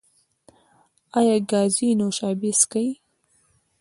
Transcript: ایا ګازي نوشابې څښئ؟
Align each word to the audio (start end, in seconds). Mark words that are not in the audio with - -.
ایا 1.19 1.37
ګازي 1.49 1.89
نوشابې 1.99 2.51
څښئ؟ 2.59 2.87